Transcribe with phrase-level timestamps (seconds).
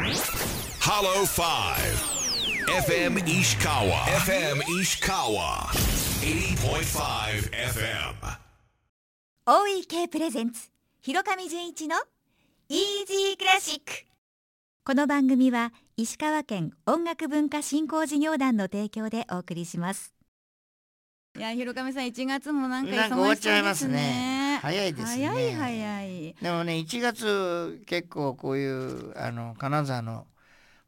[0.00, 1.44] Hollow 5
[2.88, 4.00] FM Ishikawa.
[4.24, 5.68] FM Ishikawa.
[6.24, 8.14] 80.5 FM
[9.44, 10.70] 大井系プレゼンツ
[11.02, 11.96] 広上純一の
[12.70, 13.92] イージークラシック
[14.86, 20.14] この番組は石川県音楽文化振興事業団の提供でお送りします。
[21.36, 25.26] いや広上さん1月もなんか忙しそうでっちゃいますすねね早いですね。
[25.26, 26.36] 早い早い。
[26.40, 30.26] でもね1月結構こういうあの金沢の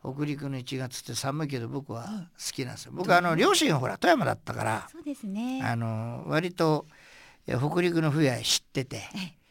[0.02, 2.92] 北陸の1月って寒いけど僕は好きなんですよ。
[2.94, 5.62] 僕あの両親がほら富山だったからそうですね。
[5.64, 6.86] あの割と
[7.46, 9.42] 北陸の冬は知っててえ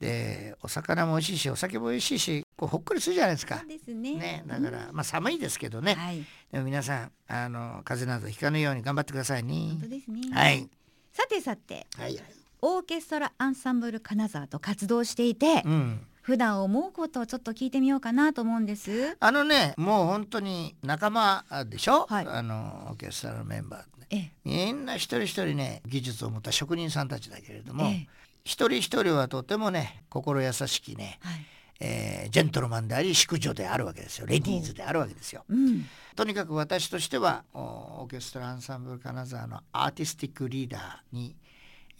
[0.00, 3.62] でお魚も美味しいしお酒も美味しいしこうほっこりするじゃないですか。
[3.68, 4.14] ですね。
[4.14, 6.24] ね、だから、まあ寒いですけどね、はい。
[6.50, 9.54] でも皆さんあの風邪などひかぬように頑張ってくださいね。
[9.70, 9.88] 本当。
[9.88, 10.20] ですね。
[10.32, 10.68] はい、
[11.12, 11.86] さてさて。
[11.96, 19.16] はいはいオーケストラアンサンブル金沢と活動していて、うん、普段思うことをちょっと聞いてみようかなと思うんです。
[19.20, 22.26] あのねもう本当に仲間でしょ、はい。
[22.26, 24.32] あのオーケストラのメンバーで、ええ。
[24.44, 28.08] みんな一人一人ね技術を持った職人さんたちだけれども、ええ。
[28.44, 31.46] 一人一人はとてもね心優しきね、はい。
[31.80, 34.26] えージェントルマンであり淑女であるわけですよ。
[34.26, 35.44] レディーズであるわけですよ。
[35.48, 35.86] うん。
[36.14, 37.60] とにかく私としてはお
[38.02, 41.34] オーケストラアンサンブル金沢のアーティスティックリーダーに、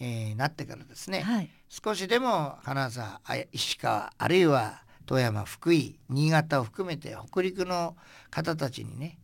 [0.00, 1.50] えーなってからですね、はい。
[1.68, 7.96] 少しでも金沢あ石川あるいは富山福井新潟を含めて北陸の
[8.30, 9.18] 方たちにね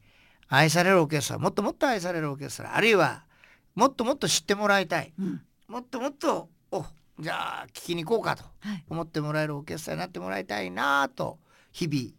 [0.49, 3.25] 愛されるオーケストラもっともっと愛されるオーケストラあるいは
[3.75, 5.43] もっともっと知ってもらいたいうん。
[5.69, 6.85] もっともっとお
[7.19, 8.85] じゃあ聞きに行こうかとはい。
[8.89, 11.39] 思ってもらえるオーケストラになってもらいたいなと
[11.73, 12.11] 日々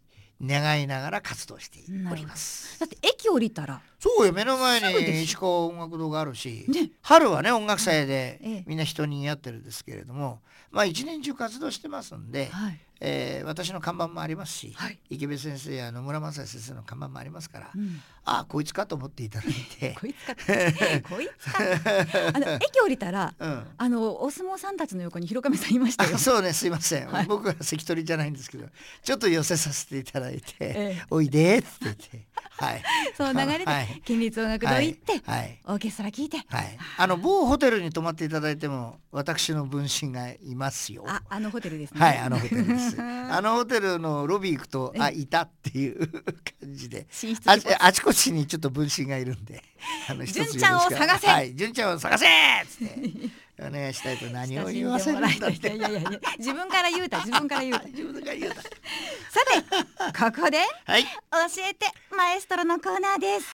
[0.44, 1.78] 願いながら活動して
[2.10, 2.78] おります。
[2.80, 3.80] だって駅降りたら。
[3.98, 6.90] そうよ目の前に石川音楽堂があるし、ね。
[7.02, 8.64] 春はね音楽祭でええ。
[8.66, 14.98] みんな人にやってるんですけれども、まあ一年中活動してますんで、はいえー私の看板もありますし、はい。
[15.10, 18.00] 池部先生や野村正也先生の看板もありますから、うん。
[18.24, 20.34] ああこいつかと思っていただいて、 こいつか
[21.08, 21.58] こいつか
[22.34, 26.16] あの 駅降りたらうん、あのお相撲さんたちの横に広上さんいましたよ。
[26.16, 27.26] あそうねすいません、はい。
[27.26, 28.68] 僕は関取じゃないんですけど
[29.02, 32.26] ちょっと寄せさせていただいて「ええおいで」って言って。
[32.58, 32.82] はい。
[33.16, 34.02] そう流れではい。
[34.04, 35.38] 県立音楽堂行ってはい。
[35.40, 35.60] はい。
[35.64, 36.38] オーケストラ聞いて。
[36.48, 41.04] はい、あの某ホテルに泊まっていただいても私の分身がいますよ。
[41.06, 42.00] ああのホテルですね。
[42.00, 42.87] はい、あのホテルです。
[42.96, 46.22] あのホテルのロビー行くと、あ、いたっていう感
[46.74, 47.06] じで。
[47.46, 49.62] あちあちこちにちょっと分身がいるんで。
[50.08, 53.48] あの 一つよろしく純ちゃんを探せはい、純ちゃんを探せっつって。
[53.60, 58.62] お願いしたいと 何を言わせるんだいやいやいや自分から言うた自分から言うた 自分が言うた。
[58.62, 61.04] さてここではい。
[61.04, 61.08] 教
[61.68, 63.50] えてマエストロのコーナーです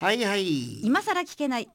[0.00, 0.80] はいはい。
[0.82, 1.68] 今更聞けない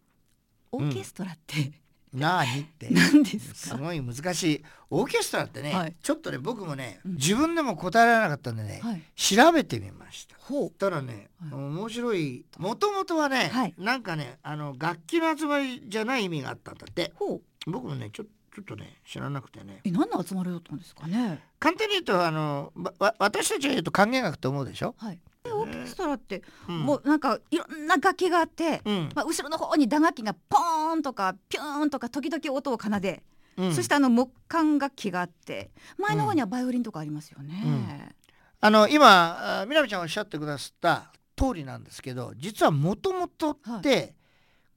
[0.71, 1.86] オーケストラってなあ
[2.17, 2.89] にって。
[2.89, 4.63] 何ですか、すごい難しい。
[4.89, 5.95] オーケストラってね、はい。
[6.01, 7.13] ちょっとね僕もね、うん。
[7.15, 9.01] 自分でも答えられなかったんでね、はい。
[9.15, 10.35] 調べてみました。
[10.39, 10.71] ほう。
[10.71, 11.53] たらね、はい。
[11.53, 13.73] 面白いもともとはね、はい。
[13.77, 17.11] なんかねあの楽器の集まりじゃない意味があったんだって。
[17.15, 17.41] ほう。
[17.71, 19.81] 僕もねちょちょっとね知らなくてね。
[19.83, 21.43] え何の集まりだったんですかね？
[21.59, 25.15] 簡単に言うとあのわわ私たちが言うと管弦楽と思うでしょ、はい。
[25.15, 25.19] で
[25.51, 33.23] オーケストラって、うん、もうなんかいろんな楽器があって、うん、まあ、後ろの方に打楽器がポーンとかピューンとか時々音を奏で、
[33.57, 33.73] うん。
[33.73, 38.13] そしてあの木管楽器があって前の方にはバイオリンとかありますよね、
[38.59, 44.15] あの今あみなみちゃんおっしゃってくださった通りなんですけど実はもともとって、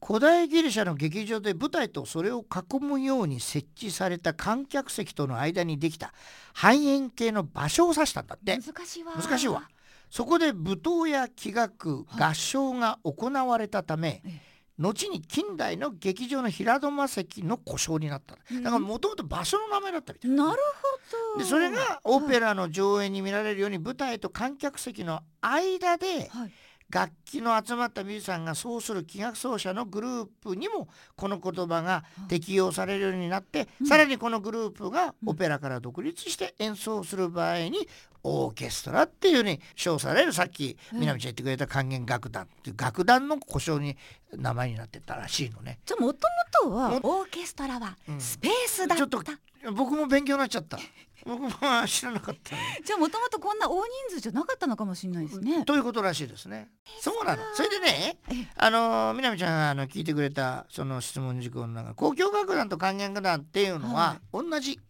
[0.05, 6.15] 古代ギリシャの劇場で舞台とそれを囲むように設置された観客席との間にできた
[6.55, 8.59] 半円形の場所を指したんだって。
[8.59, 9.13] 難しいわ。
[9.15, 9.69] 難しいわ
[10.10, 14.50] そこで舞踏や器楽はい合唱が行われたため、ええ。
[14.81, 18.37] 後に近代の劇場の平戸間席の故障になった。
[18.50, 18.62] うん。
[18.62, 20.44] だからもともと場所の名前だったみたいな。
[20.44, 21.38] るほど。
[21.38, 26.53] でそれがオペラの上演に見られるように舞台と観客席の間ではい。
[26.91, 33.87] 楽器の集まったミュージシャンが奏する器楽奏者のグループにもこの言葉が適用されるようになって、うん。
[33.87, 37.87] さらにこのグループがオペラから独立して演奏する場合に
[38.22, 43.97] オーケストラっていうふうに称されるさっきうん南ちゃん言ってくれた管弦楽団っていう楽団の故障に
[44.33, 45.81] 名前になってったらしいのね。
[45.84, 46.19] じゃあもと
[46.65, 50.78] もとはオーケストラはうんスペースだった、ちょっと僕も勉強になっちゃった。
[51.27, 51.51] 僕も
[51.87, 52.81] 知らなかったね。
[52.84, 55.65] じゃあもともとこんな大人数じゃなかったのかもしれないですね。
[55.66, 56.71] ということらしいですね。
[57.01, 57.43] そうなの。
[57.55, 64.81] それでねええ、あのみなみちゃんがあの聞いてくれたその質問事項の中、交響楽団と管弦楽団っていうのは同じ、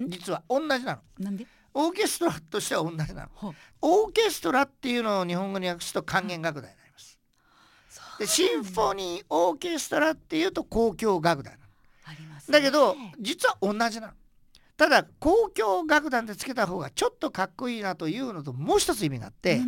[0.00, 1.02] 実は同じなの。
[1.18, 1.46] なんで？
[1.74, 3.30] オーケストラとしては同じなの。
[3.34, 7.18] はオーケストラっていうのを日本語に訳すと管弦楽団になります。
[8.18, 11.64] で、シンフォニーオーケストラっていうと交響楽団なの。
[12.04, 14.12] ありますね、だけど実は同じなの。
[14.76, 19.60] ただ交響楽団でつけた方がちょっとかっこいいなというのともう一つ意味があって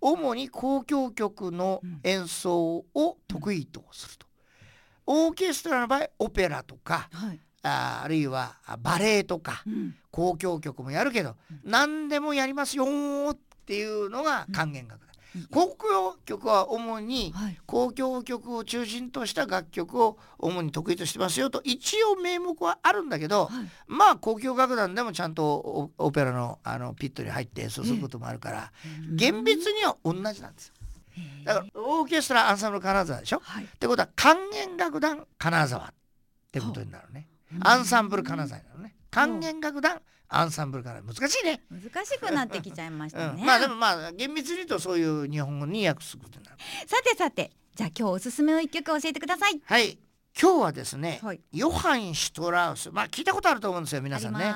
[0.00, 4.26] 主に交響曲の演奏を得意とすると、
[5.06, 9.94] オーケストラの場合オペラとかうはい、ああるいはあバレエとかうん。
[10.12, 15.46] 交響曲もやるけど、何でもやりますよーっていうのが管弦楽団、うん。
[15.56, 23.68] 交響曲は主にはい、交響曲を中心とした楽曲を主に得意としてますよと一応名目はあるんだけど、はい。
[23.86, 28.72] まあ交響楽団でもちゃんとオオペラのあのピットに入って演奏することもあるから、
[29.14, 30.74] 厳密には同じなんですよ。
[31.44, 33.40] だからオーケストラアンサンブル金沢でしょ？
[33.44, 35.88] はい、ってことは管弦楽団金沢っ
[36.50, 37.28] てことになるね
[37.62, 38.94] アンサンブル金沢になるね。
[39.10, 41.14] 管弦楽団アンサンブル金沢。
[41.14, 46.58] 難しいね、難しくなってきちゃいましうたね、ん、まあでもまあ厳密に言うとそういう日本語に訳すことになる。
[46.86, 49.60] さてさてじゃあ今日おすすめの一曲教えてください。
[49.64, 49.98] はい。
[50.40, 51.40] 今日はですね、はい。
[51.52, 52.90] ヨハン・シュトラウス。
[52.92, 54.54] まあ聞いたことあると思うんですよ皆さんね。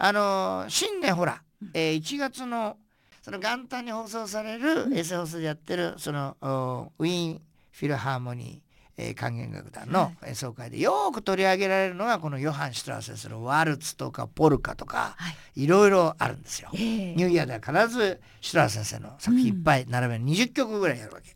[0.00, 1.70] あのー新年ほら、うん。
[1.74, 2.76] えー1月の
[3.20, 4.96] その元旦に放送される、うん。
[4.96, 7.42] S 放送でやってるそのおウィーン
[7.72, 8.67] フィルハーモニー、
[8.98, 15.62] えー管弦楽団はの演奏会でよく取り上げられるのがこのヨハン・シュトラウスですのワルツとかポルカとかはい。
[15.64, 16.70] いろいろあるんですよ。
[16.74, 17.14] ええ。
[17.14, 21.34] ニューイヤーでは必ずシュトラウス先生の作品いっぱい並べる、20曲ぐらいやるわけ。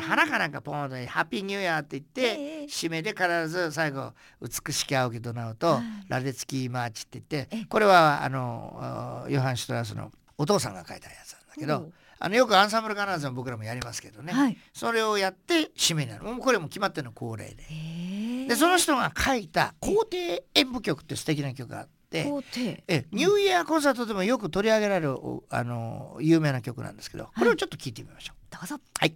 [0.00, 2.64] 花かなんかポンとハッピーニューイヤーって言って、ええ。
[2.64, 14.58] 締めで必ず最後「美しき青きドナウ」とはい「ラデツキーマーチ」って言ってえこれはあのあヨハン・シュトラウスのお父さんが書いたやつなんだけどあのよくアンサンブルカナーズも僕らもやりますけどね、はい。
[14.72, 16.24] それをやって締めになる。
[16.24, 18.48] もうこれも決まってるの恒例で。
[18.48, 22.24] でその人が書いた「皇帝演舞曲」って素敵な曲があって。
[22.24, 28.36] 皇帝えニューイヤーコンサートでもよく取り上げられるおあの有名な曲なんですけどこれをちょっと聞いてみましょう。
[28.50, 28.80] どうぞ。
[28.98, 29.14] はい。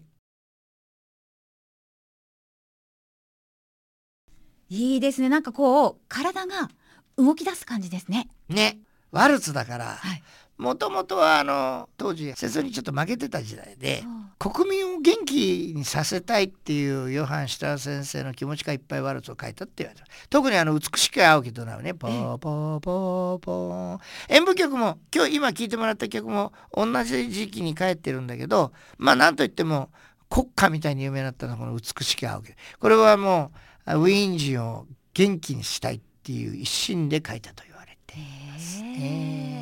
[4.68, 5.28] いいですね。
[5.28, 6.70] なんかこう体が
[7.16, 8.28] 動き出す感じですね。
[8.48, 8.78] ね。
[9.10, 10.22] ワルツだからはい
[10.58, 20.10] もともとはあの当時戦争にちょっと負けてた時代であ国民を元気にさせたいっていうヨハン・シュター先生の気持ちがいっぱいワルツを書いたって言われてる。
[20.30, 21.94] 特にあの美しく青きとなるね。
[21.94, 24.34] ポーポーポーポー。
[24.34, 29.90] 演舞曲も今日今聴いてもらった曲も同じ時期に帰ってるんだけどまあなんといっても
[30.28, 32.52] 国歌みたいに有名になったのはこの美しき青き。
[32.80, 33.52] これはも
[33.86, 38.22] うウィーン人を元気にしたいっていう一心で書いたと言われてい
[38.52, 38.80] ます。
[38.80, 39.61] へね。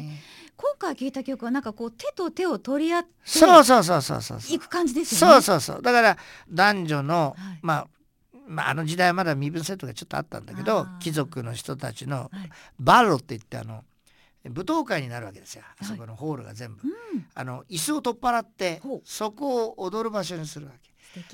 [0.88, 4.56] 聞いた曲はなんかこう手と手を取り合ってそうそうそうそうそうそう。
[4.56, 5.82] いく感じですよねそうそうそう。
[5.82, 6.16] だから
[6.50, 7.58] 男女の、はい。
[7.62, 7.86] まあ
[8.46, 12.50] まあ、あの時代はまだ身分制度がちょっとあったんだけど貴族の人たちのはい。
[12.78, 13.84] バロって言ってあの
[14.44, 15.62] 舞踏会になるわけですよ。
[15.62, 15.64] い。
[15.80, 16.86] あそこのホールが全部、う
[17.16, 17.26] ん。
[17.34, 20.90] あの椅子を取っ払ってそこを踊る場所にするわけ。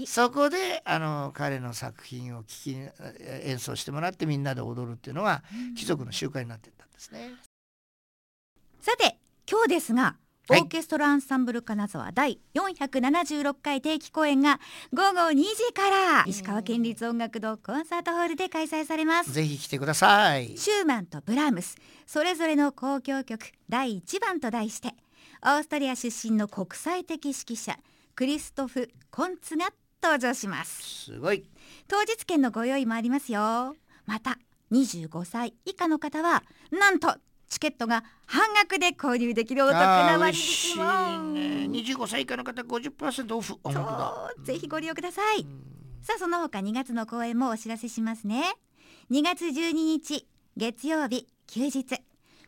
[0.07, 5.43] そこであの彼の作品を聴きえ演奏してもらってみんなで踊るっていうのが
[5.77, 7.33] 貴族の習慣になっていったんですね。
[8.81, 9.19] さて
[9.51, 10.17] 今日ですが
[10.49, 10.63] オはい。
[10.63, 14.61] ーケストラアンサンブル金沢第476回定期公演が
[14.93, 19.33] 午後2時から石川県立音楽堂コンサートホールで開催されます。
[19.33, 20.57] ぜひ来てください。
[20.57, 21.77] シューマンとブラームス
[22.07, 24.95] それぞれの交響曲第1番と題して
[25.43, 27.77] オーストリア出身の国際的指揮者
[28.15, 29.67] クリストフ・コンツが
[30.03, 31.07] 登場します。
[31.07, 31.49] すごい。
[31.89, 33.75] 当日券のご用意もありますよ。
[34.07, 34.39] また
[34.71, 37.17] 25歳以下の方はなんと
[37.49, 40.85] チケットが半額で購入できるお得な割引も。
[41.33, 41.41] ね。
[41.67, 43.55] 25歳以下の方50%オフ。
[43.55, 45.41] あ本当だそうぜひご利用ください。
[45.41, 48.45] うんさあその他2月の公演もお知らせしますね。
[49.11, 50.25] 2月12日
[50.57, 51.85] 月曜日休日。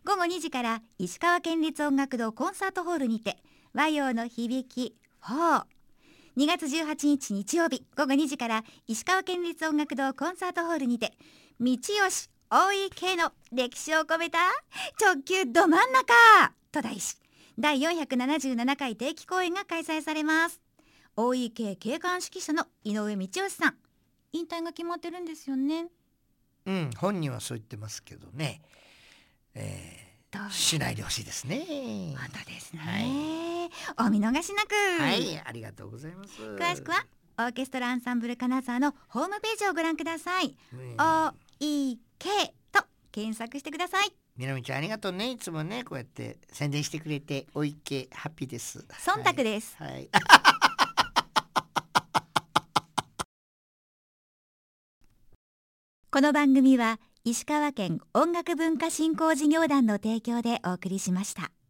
[0.05, 3.37] 午後2時から石川県立音楽堂コンサートホールにて
[3.75, 5.65] 和洋の響き4
[6.37, 11.13] 2月18日日曜日午後2時から石川県立音楽堂コンサートホールにて
[11.59, 14.39] 道吉大井系の歴史を込めた
[14.99, 16.15] 直球ど真ん中
[16.73, 17.19] と題し
[17.59, 20.61] 第477回定期公演が開催されます。
[21.15, 23.75] 大井系景観指揮者の井上道義さん。
[24.33, 25.89] 引退が決まってるんですよね。
[26.65, 28.63] うん、本人はそう言ってますけどね。
[29.55, 32.15] えー、しないでほしいですね。
[32.17, 36.41] 本当ですね、お見逃しなく、はい、ありがとうございます。
[36.41, 37.05] 詳しくは
[37.39, 42.08] オーケストラアンサンブル金沢のホームページをご覧ください、うん、OEK
[42.73, 45.33] と検索してくださいみなみちゃんありがとうね。
[45.33, 48.87] いつもね、こうやって宣伝してくれて、おいけハッピーです。
[48.89, 49.91] 忖度です、はい。
[49.91, 50.09] は い
[56.11, 61.53] この番組は石川県音楽文化振興事業団の提供でお送りしました